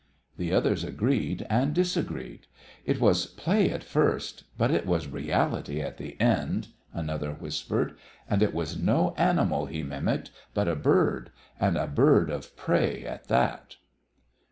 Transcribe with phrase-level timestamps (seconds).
[0.37, 2.47] The others agreed and disagreed.
[2.85, 7.95] "It was play at first, but it was reality at the end," another whispered;
[8.27, 11.29] "and it was no animal he mimicked, but a bird,
[11.59, 13.75] and a bird of prey at that!"